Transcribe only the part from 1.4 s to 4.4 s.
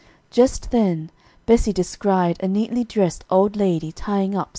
Bessie descried a neatly dressed old lady tying